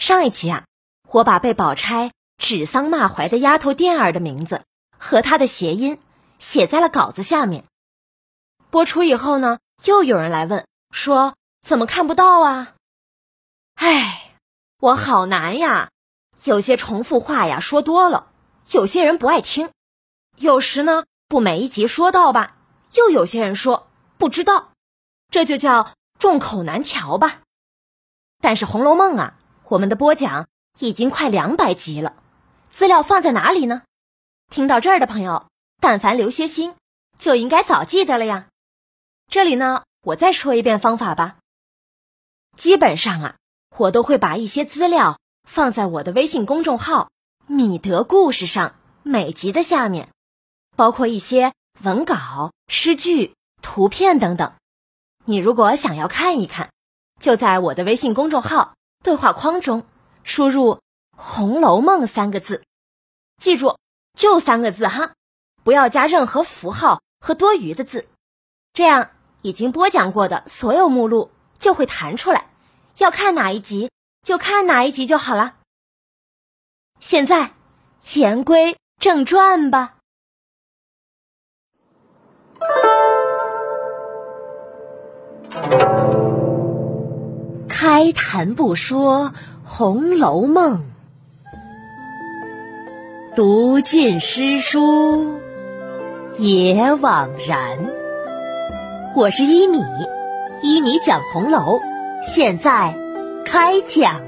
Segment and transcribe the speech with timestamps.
[0.00, 0.64] 上一集啊，
[1.10, 4.62] 我把被宝钗指桑骂槐的丫头店儿的名字
[4.96, 6.00] 和她的谐音
[6.38, 7.64] 写在了稿子下面。
[8.70, 12.74] 播出以后呢，又有人来问说怎么看不到啊？
[13.74, 14.32] 哎，
[14.78, 15.90] 我好难呀！
[16.44, 18.32] 有些重复话呀说多了，
[18.70, 19.68] 有些人不爱听；
[20.34, 22.56] 有时呢，不每一集说到吧，
[22.94, 24.72] 又有些人说不知道，
[25.28, 27.42] 这就叫众口难调吧。
[28.40, 29.36] 但是《红楼梦》啊。
[29.70, 30.48] 我们的播讲
[30.80, 32.16] 已经快两百集了，
[32.72, 33.82] 资料放在哪里呢？
[34.50, 35.46] 听到这儿的朋友，
[35.80, 36.74] 但凡留些心，
[37.20, 38.48] 就应该早记得了呀。
[39.28, 41.36] 这里呢，我再说一遍方法吧。
[42.56, 43.36] 基本上啊，
[43.76, 47.12] 我都会把一些资料放在我的微信公众号
[47.46, 48.74] “米德故事”上，
[49.04, 50.08] 每集的下面，
[50.74, 54.52] 包括一些文稿、诗句、图片等等。
[55.24, 56.70] 你如果想要看一看，
[57.20, 58.74] 就在我的微信公众号。
[59.02, 59.86] 对话框中
[60.24, 60.74] 输入
[61.16, 62.62] 《红楼梦》三个字，
[63.38, 63.78] 记住，
[64.14, 65.14] 就三个字哈，
[65.64, 68.06] 不要加任何符号和多余的字，
[68.74, 72.50] 这样已经播讲过的所有目录就会弹出来，
[72.98, 73.90] 要看哪一集
[74.22, 75.56] 就看哪一集就好了。
[77.00, 77.54] 现在
[78.12, 79.96] 言归正传吧。
[87.92, 89.32] 开谈不说
[89.64, 90.84] 《红楼梦》，
[93.34, 95.40] 读尽诗书
[96.38, 97.90] 也枉然。
[99.16, 99.82] 我是一米，
[100.62, 101.80] 一米讲红楼，
[102.22, 102.96] 现在
[103.44, 104.20] 开讲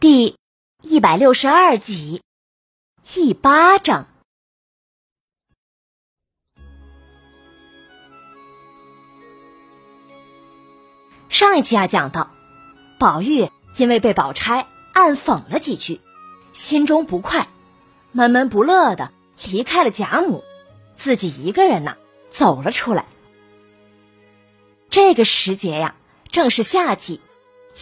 [0.00, 0.38] 第
[0.80, 2.22] 一百六十二集，
[3.14, 4.06] 一巴掌。
[11.34, 12.30] 上一集啊，讲到
[12.96, 16.00] 宝玉因为被宝钗暗讽了几句，
[16.52, 17.48] 心中不快，
[18.12, 19.10] 闷闷不乐的
[19.42, 20.44] 离开了贾母，
[20.94, 21.96] 自己一个人呢
[22.30, 23.06] 走了出来。
[24.90, 25.96] 这个时节呀，
[26.30, 27.20] 正是夏季，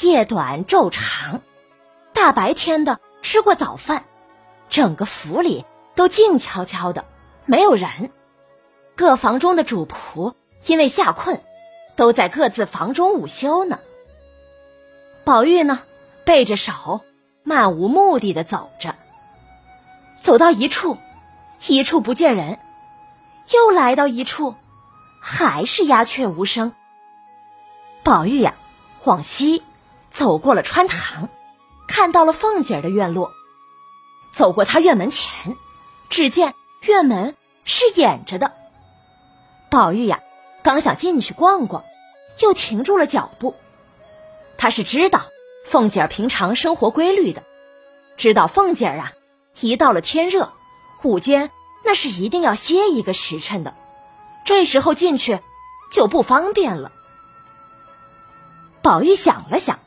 [0.00, 1.42] 夜短昼长，
[2.14, 4.06] 大白天的吃过早饭，
[4.70, 7.04] 整个府里都静悄悄的，
[7.44, 8.10] 没有人。
[8.96, 10.32] 各房中的主仆
[10.64, 11.42] 因为吓困。
[12.02, 13.78] 都在各自房中午休呢。
[15.22, 15.78] 宝玉呢，
[16.24, 17.00] 背着手，
[17.44, 18.96] 漫无目的的走着。
[20.20, 20.98] 走到一处，
[21.68, 22.58] 一处不见人，
[23.54, 24.56] 又来到一处，
[25.20, 26.72] 还是鸦雀无声。
[28.02, 28.56] 宝玉呀，
[29.04, 29.62] 往西
[30.10, 31.28] 走过了穿堂，
[31.86, 33.30] 看到了凤姐儿的院落。
[34.32, 35.56] 走过她院门前，
[36.10, 38.50] 只见院门是掩着的。
[39.70, 40.18] 宝玉呀。
[40.64, 41.82] 刚想进去逛逛，
[42.42, 43.54] 又停住了脚步。
[44.58, 45.26] 他是知道
[45.66, 47.42] 凤姐儿平常生活规律的，
[48.16, 49.12] 知道凤姐儿啊，
[49.60, 50.52] 一到了天热，
[51.02, 51.50] 午间
[51.84, 53.74] 那是一定要歇一个时辰的，
[54.44, 55.40] 这时候进去
[55.90, 56.92] 就不方便了。
[58.82, 59.78] 宝玉想了想，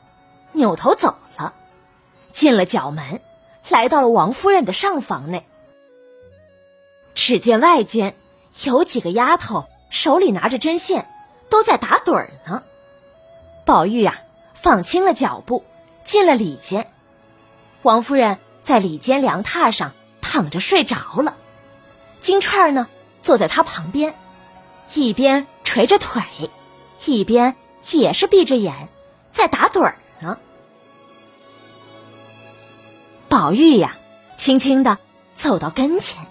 [0.52, 1.52] 扭头走了，
[2.30, 3.20] 进了角门，
[3.68, 5.46] 来到了王夫人的上房内。
[7.14, 8.16] 只见外间
[8.64, 9.64] 有几个丫头。
[9.88, 11.06] 手里拿着针线，
[11.48, 12.62] 都在打盹儿呢。
[13.64, 14.18] 宝玉呀，
[14.54, 15.64] 放轻了脚步，
[16.04, 16.90] 进了里间。
[17.82, 21.36] 王夫人在里间凉榻上躺着睡着了，
[22.20, 22.88] 金钏儿呢，
[23.22, 24.14] 坐在她旁边，
[24.94, 26.22] 一边垂着腿，
[27.04, 27.56] 一边
[27.92, 28.88] 也是闭着眼
[29.30, 30.38] 在打盹儿呢。
[33.28, 33.96] 宝玉呀，
[34.36, 34.98] 轻轻的
[35.34, 36.26] 走到跟前，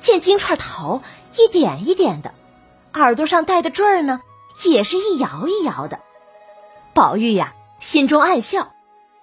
[0.00, 1.02] 见金钏头
[1.36, 2.32] 一点一点的。
[2.92, 4.22] 耳朵上戴的坠儿呢，
[4.64, 6.00] 也是一摇一摇的。
[6.94, 8.72] 宝玉呀，心中暗笑，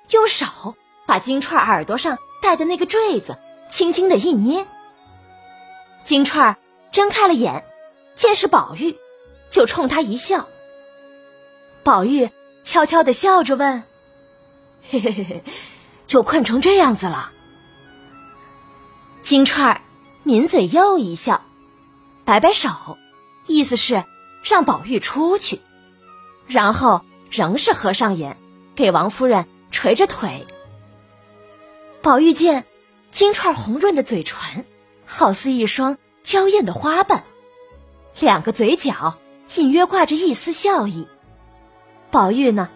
[0.10, 3.38] 用手把金钏耳朵上戴的那个坠子
[3.70, 4.66] 轻轻的一捏。
[6.04, 6.56] 金钏
[6.92, 7.64] 睁开了眼，
[8.16, 8.98] 见是宝玉，
[9.50, 10.48] 就冲他一笑。
[11.84, 12.30] 宝玉
[12.64, 13.84] 悄悄的笑着问
[14.90, 15.44] ：“嘿嘿嘿嘿，
[16.06, 17.32] 就困成这样子了？”
[19.24, 19.80] 金钏
[20.24, 21.44] 抿嘴又一笑，
[22.24, 22.70] 摆摆手。
[23.48, 24.06] 意思是
[24.44, 25.62] 让宝玉出去，
[26.48, 27.02] 然后
[27.32, 28.38] 仍是合上眼，
[28.76, 30.46] 给王夫人捶着腿。
[32.02, 32.66] 宝玉见
[33.10, 34.66] 金钏红润的嘴唇，
[35.06, 37.24] 好似一双娇艳的花瓣，
[38.20, 39.16] 两个嘴角
[39.56, 41.08] 隐约挂着一丝笑意。
[42.12, 42.70] 宝玉呢，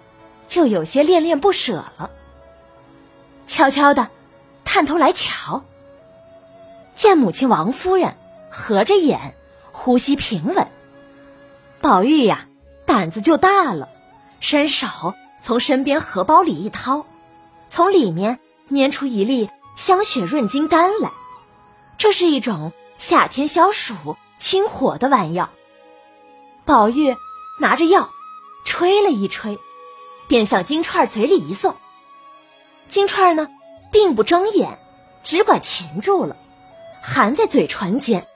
[0.48, 2.10] 就有些恋恋不舍了。
[3.46, 4.10] 悄悄的
[4.64, 5.64] 探头来瞧，
[6.96, 8.16] 见母亲王夫人
[8.50, 9.36] 合着眼。
[9.80, 10.68] 呼吸平稳，
[11.82, 12.48] 宝玉呀，
[12.86, 13.90] 胆子就大了，
[14.40, 17.06] 伸手从身边荷包里一掏，
[17.70, 18.40] 从里面
[18.70, 21.12] 拈出一粒香雪润金丹来。
[21.98, 25.50] 这是一种夏天消暑、清火的丸药。
[26.66, 27.16] 宝玉
[27.60, 28.10] 拿着药，
[28.66, 29.58] 吹了一吹，
[30.28, 31.76] 便向金钏嘴里一送。
[32.90, 33.48] 金钏呢，
[33.92, 34.78] 并不睁眼，
[35.24, 36.36] 只管擒住了，
[37.02, 38.28] 含在嘴唇间。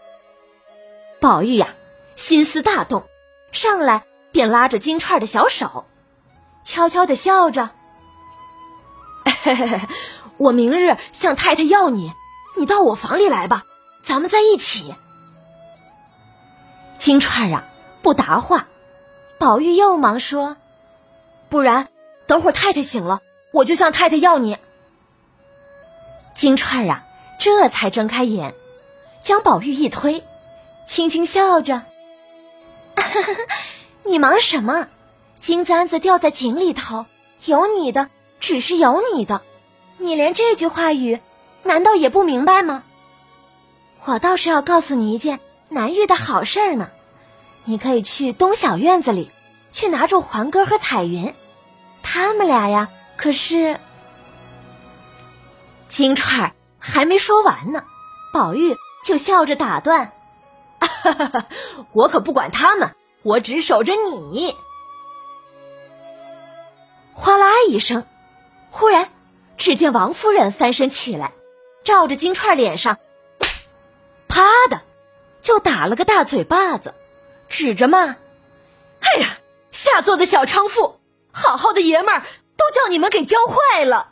[1.20, 1.76] 宝玉呀，
[2.16, 3.04] 心思大动，
[3.52, 5.86] 上来便拉着金钏的小手，
[6.66, 7.70] 悄悄的笑着
[9.44, 9.82] ：“嘿嘿嘿
[10.38, 12.12] 我明日向太太要你。”
[12.58, 13.64] 你到我房里来吧，
[14.04, 14.94] 咱们在一起。
[17.00, 17.64] 金钏啊，
[18.02, 18.68] 不答话。
[19.40, 20.58] 宝玉又忙说
[21.50, 21.88] ：“不然，
[22.28, 23.22] 等会儿太太醒了，
[23.54, 24.58] 我就向太太要你。”
[26.36, 27.04] 金钏啊，
[27.40, 28.54] 这才睁开眼，
[29.24, 30.22] 将宝玉一推，
[30.86, 31.84] 轻轻笑着
[34.04, 34.88] ：“你忙什么？
[35.40, 37.06] 金簪子掉在井里头，
[37.46, 38.10] 有你的，
[38.40, 39.42] 只是有你的，
[39.98, 41.20] 你连这句话语。”
[41.64, 42.84] 难道也不明白吗？
[44.06, 46.90] 我倒是要告诉你一件难遇的好事儿呢。
[47.66, 49.30] 你可以去东小院子里，
[49.72, 51.36] 去拿住环哥和彩云，
[52.02, 53.80] 他们俩呀，可是……
[55.88, 57.84] 金钏儿还没说完呢，
[58.34, 58.76] 宝玉
[59.06, 60.12] 就笑着打断
[61.94, 64.56] ：“我可不管他们，我只守着你。”
[67.14, 68.06] 哗啦一声，
[68.72, 69.12] 忽然，
[69.58, 71.34] 只见王夫人翻身起来。
[71.84, 73.00] 照着金钏脸上，
[74.28, 74.82] 啪的
[75.42, 76.94] 就打了个大嘴巴子，
[77.50, 78.18] 指着骂
[79.02, 79.40] ：“哎呀，
[79.72, 81.00] 下作的小娼妇，
[81.32, 82.22] 好好的爷们儿
[82.56, 84.10] 都叫你们给教坏了。”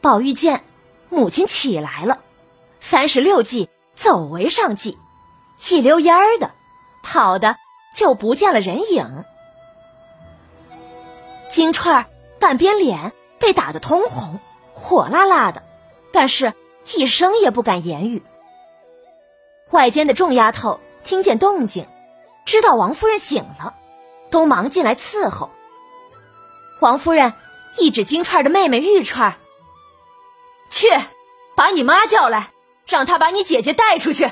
[0.00, 0.64] 宝玉见
[1.10, 2.20] 母亲起来了，
[2.80, 4.96] 三十六计走为上计，
[5.68, 6.50] 一溜烟儿的
[7.02, 7.56] 跑的
[7.94, 9.24] 就不见了人影。
[11.48, 12.04] 金钏
[12.38, 14.38] 半边脸被打得通红，
[14.72, 15.62] 火辣辣的。
[16.12, 16.54] 但是，
[16.94, 18.22] 一声也不敢言语。
[19.70, 21.86] 外间的众丫头听见动静，
[22.44, 23.74] 知道王夫人醒了，
[24.30, 25.50] 都忙进来伺候。
[26.80, 27.32] 王夫人
[27.76, 29.34] 一指金钏的妹妹玉钏，
[30.70, 30.88] 去，
[31.54, 32.50] 把你妈叫来，
[32.86, 34.30] 让她把你姐姐带出去。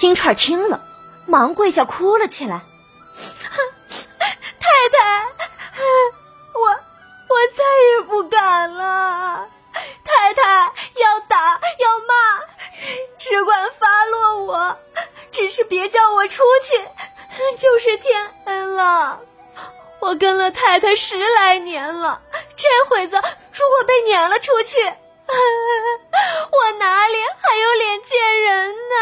[0.00, 0.80] 金钏听了，
[1.26, 2.62] 忙跪下哭了起来
[4.58, 5.26] ：“太太，
[6.54, 6.68] 我
[7.28, 7.62] 我再
[7.92, 9.46] 也不敢了。”
[10.02, 10.42] 太太
[10.96, 12.40] 要打要骂，
[13.18, 14.78] 只管发落我，
[15.30, 16.82] 只是别叫我出去，
[17.58, 19.20] 就是天恩了。
[20.00, 22.22] 我跟了太太十来年了，
[22.56, 24.78] 这会子如果被撵了出去，
[26.52, 28.94] 我哪里还有脸见人呢？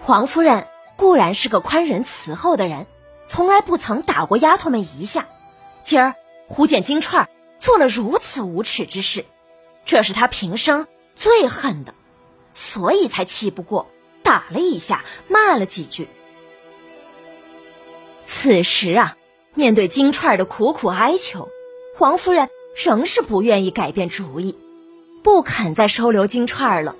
[0.04, 0.66] 黄夫人
[0.96, 2.86] 固然是个宽仁慈厚的人，
[3.28, 5.26] 从来不曾打过丫头们一下，
[5.82, 6.14] 今儿。
[6.50, 7.26] 忽见金钏
[7.58, 9.26] 做了如此无耻之事，
[9.84, 11.92] 这是他平生最恨的，
[12.54, 13.86] 所以才气不过，
[14.22, 16.08] 打了一下，骂了几句。
[18.24, 19.18] 此时啊，
[19.52, 21.50] 面对金钏的苦苦哀求，
[21.98, 24.56] 王夫人仍是不愿意改变主意，
[25.24, 26.94] 不肯再收留金钏了。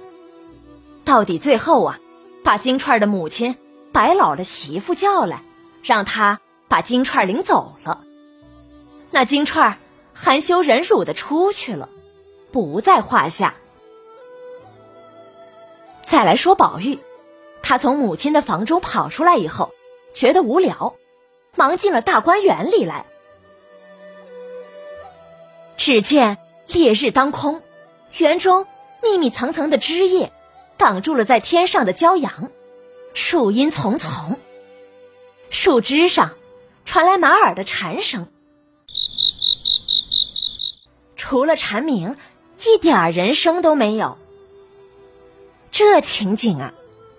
[1.04, 2.00] 到底最后啊，
[2.42, 3.56] 把金钏的母亲
[3.92, 5.42] 白老的媳妇叫来，
[5.84, 8.02] 让她把金钏领走了。
[9.12, 9.76] 那金钏
[10.14, 11.88] 含羞忍辱的出去了，
[12.50, 13.54] 不在话下。
[16.06, 16.98] 再来说宝玉，
[17.62, 19.70] 他从母亲的房中跑出来以后，
[20.12, 20.96] 觉得无聊，
[21.54, 23.06] 忙进了大观园里来。
[25.88, 27.62] 只见烈日当空，
[28.18, 28.66] 园中
[29.02, 30.30] 密密层层的枝叶
[30.76, 32.50] 挡住了在天上的骄阳，
[33.14, 34.36] 树荫丛丛，
[35.48, 36.32] 树枝上
[36.84, 38.26] 传来马耳的蝉声。
[41.16, 42.16] 除了蝉鸣，
[42.66, 44.18] 一点儿人声都没有。
[45.72, 46.74] 这情景啊，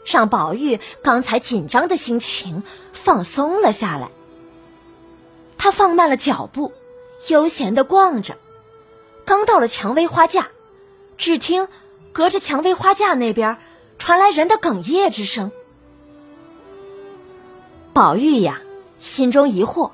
[0.05, 2.61] 让宝玉刚才紧张的心情
[2.93, 4.11] 放松了下来。
[5.57, 6.71] 他放慢了脚步，
[7.29, 8.37] 悠闲的逛着。
[9.29, 10.47] 刚到了蔷薇花架，
[11.15, 11.67] 只听
[12.11, 13.57] 隔着蔷薇花架那边
[13.99, 15.51] 传来人的哽咽之声。
[17.93, 18.59] 宝玉呀，
[18.97, 19.91] 心中疑惑：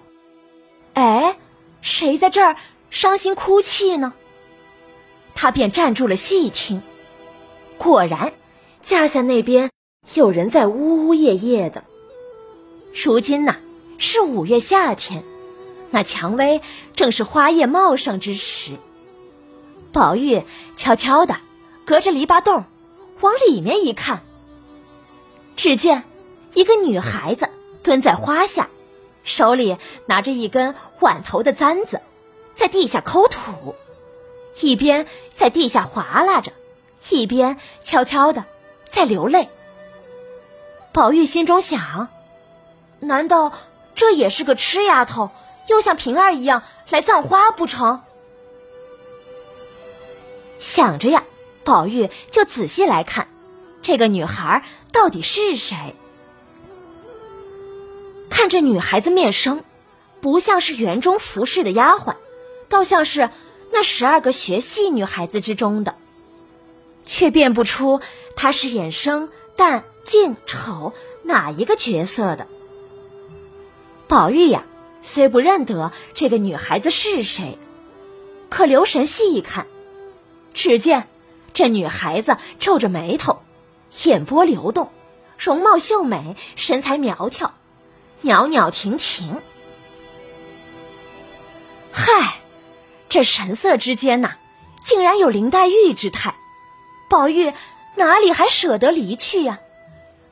[0.94, 1.38] 哎，
[1.82, 2.56] 谁在这儿？
[2.90, 4.14] 伤心哭泣呢，
[5.36, 6.82] 他便站住了细听，
[7.78, 8.32] 果然，
[8.82, 9.70] 架下那边
[10.14, 11.84] 有人在呜呜咽咽的。
[13.04, 13.58] 如今呐，
[13.98, 15.26] 是五月夏天，
[15.92, 16.62] 那蔷薇
[16.96, 18.72] 正是花叶茂盛之时。
[19.96, 20.44] 宝玉
[20.76, 21.38] 悄悄的
[21.86, 22.66] 隔着篱笆洞，
[23.22, 24.24] 往里面一看，
[25.56, 26.04] 只见
[26.54, 27.48] 一个女孩子
[27.82, 28.68] 蹲在花下，
[29.24, 32.02] 手里拿着一根碗头的簪子，
[32.58, 33.74] 在地下抠土，
[34.60, 36.52] 一边在地下划拉着，
[37.08, 38.44] 一边悄悄的
[38.90, 39.48] 在流泪。
[40.92, 42.10] 宝玉心中想：
[43.00, 43.54] 难道
[43.96, 45.32] 这也是个痴丫头，
[45.70, 48.02] 又像平儿一样来葬花不成？
[50.60, 51.24] 想着呀。
[51.64, 53.28] 宝玉就仔细来看，
[53.82, 55.96] 这个女孩到底是谁？
[58.30, 59.64] 看这女孩子面生，
[60.22, 62.18] 不像是园中服侍的丫鬟，
[62.70, 63.32] 倒像是
[63.72, 65.96] 那十二个学戏女孩子之中的，
[67.04, 68.00] 却辨不出
[68.36, 70.94] 她是演生、旦、净、丑
[71.24, 72.46] 哪一个角色的。
[74.08, 74.66] 宝玉呀，
[75.02, 77.58] 虽不认得这个女孩子是谁，
[78.50, 79.66] 可留神细一看，
[80.56, 81.08] 只见。
[81.54, 83.42] 这女孩子皱着眉头，
[84.04, 84.92] 眼波流动，
[85.38, 87.54] 容貌秀美，身材苗条，
[88.20, 89.42] 袅袅婷婷。
[91.94, 92.42] 嗨，
[93.08, 94.36] 这神色之间呐，
[94.84, 96.36] 竟然有林黛玉之态。
[97.10, 97.54] 宝玉
[97.96, 99.60] 哪里还舍得离去呀？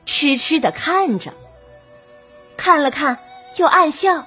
[0.04, 1.32] 痴痴的看着，
[2.58, 3.18] 看了看，
[3.56, 4.26] 又暗笑。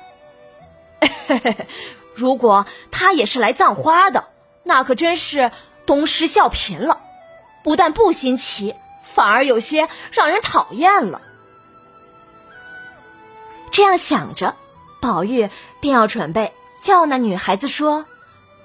[2.15, 4.25] 如果他也是来葬花的，
[4.63, 5.51] 那可真是。
[5.87, 6.99] 东施效颦了，
[7.63, 11.21] 不但不新奇，反而有些让人讨厌了。
[13.71, 14.55] 这样想着，
[15.01, 18.05] 宝玉便要准备叫那女孩子说：“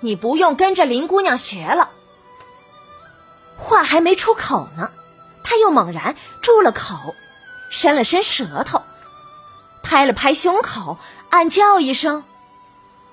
[0.01, 1.91] 你不用跟着林姑娘学了。”
[3.57, 4.91] 话还没出口呢，
[5.45, 7.15] 他又猛然住了口，
[7.71, 8.83] 伸了伸舌头，
[9.83, 10.99] 拍了拍胸口，
[11.31, 12.25] 暗叫一声：“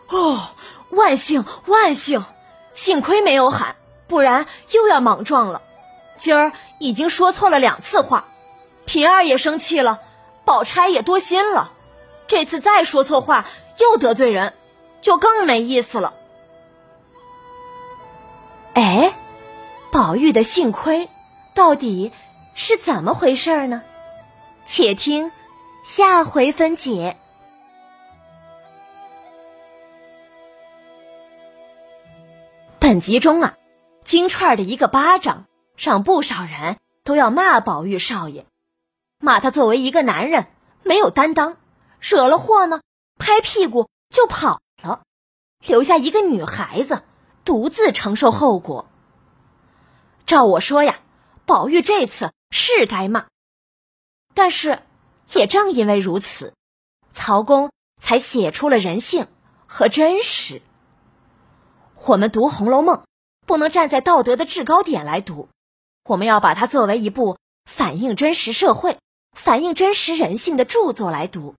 [0.09, 0.49] 哦，
[0.89, 2.25] 万幸万幸，
[2.73, 3.75] 幸亏没有喊。”
[4.09, 5.61] 不然又要莽撞了。
[6.17, 8.25] 今儿已经说错了两次话，
[8.85, 9.99] 平儿也生气了，
[10.43, 11.71] 宝钗也多心了。
[12.27, 13.45] 这次再说错话，
[13.77, 14.53] 又得罪人，
[15.01, 16.13] 就更没意思了。
[18.73, 19.13] 哎，
[19.91, 21.07] 宝玉的幸亏
[21.53, 22.11] 到底
[22.55, 23.81] 是怎么回事呢？
[24.65, 25.31] 且听
[25.85, 27.15] 下回分解。
[32.79, 33.55] 本集中啊。
[34.03, 38.45] 金钏的一个巴掌，让不少人都要骂宝玉少爷，
[39.19, 40.47] 骂他作为一个男人
[40.83, 41.57] 没有担当，
[41.99, 42.81] 惹了祸呢，
[43.17, 45.01] 拍屁股就跑了，
[45.65, 47.03] 留下一个女孩子
[47.45, 48.87] 独自承受后果。
[50.25, 50.99] 照我说呀，
[51.45, 53.27] 宝玉这次是该骂，
[54.33, 54.81] 但是
[55.33, 56.53] 也正因为如此，
[57.11, 59.27] 曹公才写出了人性
[59.67, 60.61] 和真实。
[62.05, 62.97] 我们读《红楼梦》。
[63.49, 65.49] 不能站在道德的制高点来读，
[66.03, 68.99] 我们要把它作为一部反映真实社会、
[69.35, 71.55] 反映真实人性的著作来读，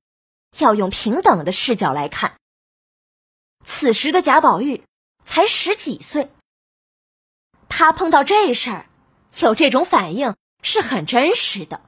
[0.57, 2.37] 要用平等的视角来看。
[3.65, 4.85] 此时的贾宝玉
[5.25, 6.31] 才十几岁，
[7.69, 8.87] 他碰到这事儿，
[9.41, 11.81] 有这种反应是很真实的。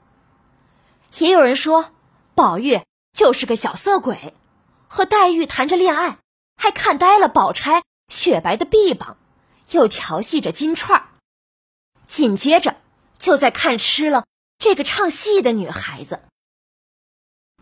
[1.19, 1.93] 也有人说，
[2.35, 2.81] 宝玉
[3.13, 4.35] 就是个小色鬼，
[4.89, 6.19] 和黛玉谈着恋爱，
[6.57, 9.17] 还看呆了宝钗雪白的臂膀。
[9.73, 11.09] 又调戏着金钏儿，
[12.07, 12.77] 紧接着
[13.19, 14.27] 就在看吃了
[14.59, 16.23] 这个唱戏的女孩子。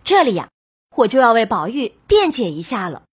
[0.04, 0.50] 这里呀，
[0.96, 3.04] 我就要为宝玉辩解一下了。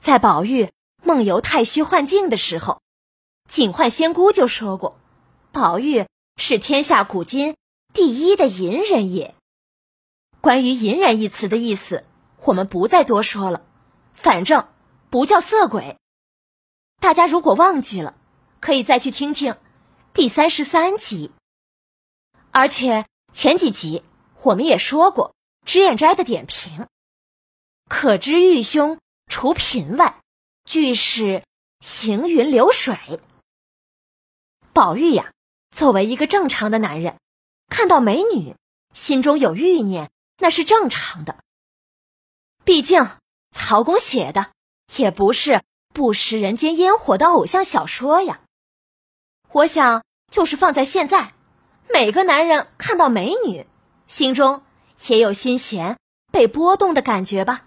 [0.00, 0.72] 在宝玉
[1.02, 2.80] 梦游太虚幻境的时候，
[3.48, 4.98] 警幻仙姑就说过，
[5.50, 7.56] 宝玉是天下古今
[7.92, 9.34] 第一的淫人也。
[10.40, 12.04] 关于“淫人”一词的意思，
[12.44, 13.64] 我们不再多说了，
[14.12, 14.68] 反正
[15.08, 15.98] 不叫色鬼。
[17.02, 18.14] 大家如果忘记了，
[18.60, 19.56] 可以再去听听
[20.14, 21.32] 第三十三集。
[22.52, 24.04] 而且前几集
[24.40, 25.34] 我们也说过
[25.66, 26.86] 脂砚斋的点评，
[27.88, 30.20] 可知玉兄除品外，
[30.64, 31.44] 俱是
[31.80, 32.96] 行云流水。
[34.72, 35.32] 宝玉呀，
[35.72, 37.18] 作为一个正常的男人，
[37.68, 38.54] 看到美女，
[38.94, 41.40] 心中有欲念，那是正常的。
[42.62, 43.08] 毕竟
[43.50, 44.52] 曹公写的
[44.94, 45.64] 也不是。
[45.92, 48.40] 不食人间烟火的偶像小说呀，
[49.50, 51.34] 我想就是放在现在，
[51.92, 53.66] 每个男人看到美女，
[54.06, 54.62] 心中
[55.08, 55.98] 也有心弦
[56.30, 57.66] 被波动的感觉吧。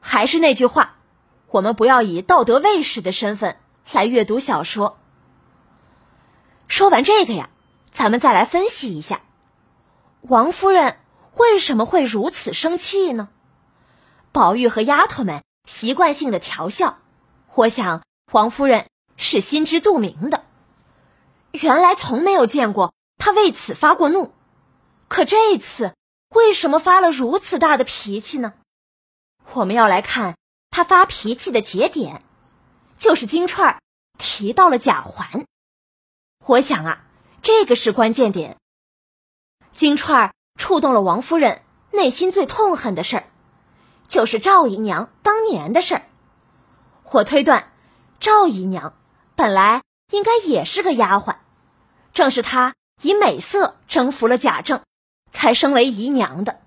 [0.00, 0.96] 还是那句话，
[1.48, 3.58] 我们不要以道德卫士的身份
[3.92, 4.98] 来阅读小说。
[6.66, 7.50] 说完这个呀，
[7.90, 9.22] 咱们再来分析一下，
[10.22, 10.98] 王夫人
[11.36, 13.28] 为什么会如此生气呢？
[14.32, 15.44] 宝玉和丫头们。
[15.68, 16.98] 习惯性的调笑，
[17.54, 20.46] 我想王夫人是心知肚明的。
[21.50, 24.32] 原来从没有见过他为此发过怒，
[25.08, 25.94] 可这一次
[26.30, 28.54] 为什么发了如此大的脾气呢？
[29.52, 30.38] 我们要来看
[30.70, 32.22] 他发脾气的节点，
[32.96, 33.76] 就是金钏
[34.16, 35.44] 提到了贾环。
[36.46, 37.04] 我想啊，
[37.42, 38.56] 这个是关键点。
[39.74, 41.60] 金钏触动了王夫人
[41.90, 43.24] 内心最痛恨的事儿，
[44.08, 46.02] 就是赵姨娘当年的事儿。
[47.12, 47.70] 我推断，
[48.18, 48.94] 赵姨娘
[49.36, 51.36] 本来应该也是个丫鬟，
[52.12, 54.82] 正是她以美色征服了贾政，
[55.30, 56.60] 才升为姨娘的。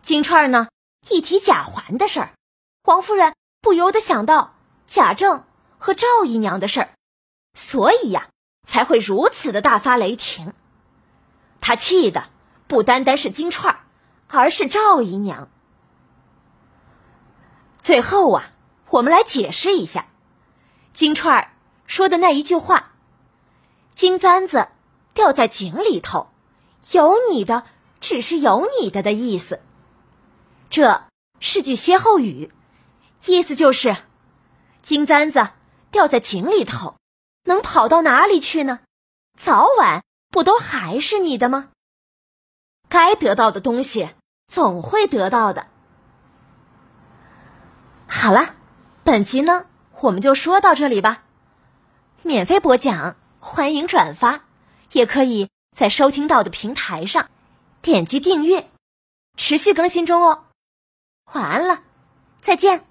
[0.00, 0.68] 金钏呢，
[1.08, 2.32] 一提贾环的事儿，
[2.84, 4.54] 王夫人不由得想到
[4.86, 5.44] 贾政
[5.78, 6.88] 和赵姨娘的事儿，
[7.54, 8.28] 所以呀，
[8.66, 10.54] 才会如此的大发雷霆。
[11.60, 12.24] 他气的
[12.66, 13.76] 不单单是金钏
[14.28, 15.48] 而是赵姨娘。
[17.82, 18.52] 最后啊，
[18.88, 20.06] 我们来解释一下
[20.94, 21.48] 金钏
[21.86, 22.92] 说的那一句话
[23.94, 24.68] ：“金簪子
[25.12, 26.28] 掉在井里头，
[26.92, 27.64] 有你的
[28.00, 29.60] 只是有你的的意思。”
[30.70, 31.04] 这
[31.40, 32.50] 是句歇后语，
[33.26, 33.96] 意思就是
[34.80, 35.48] 金簪子
[35.90, 36.94] 掉在井里头，
[37.44, 38.80] 能跑到哪里去呢？
[39.38, 40.02] 早晚。
[40.30, 41.68] 不都还是你的吗？
[42.88, 44.08] 该得到的东西
[44.46, 45.66] 总会得到的。
[48.14, 48.54] 好了，
[49.04, 49.64] 本集呢
[50.00, 51.24] 我们就说到这里吧。
[52.22, 54.42] 免费播讲，欢迎转发，
[54.92, 57.30] 也可以在收听到的平台上
[57.80, 58.68] 点击订阅，
[59.36, 60.44] 持续更新中哦。
[61.32, 61.80] 晚安了，
[62.42, 62.84] 再见。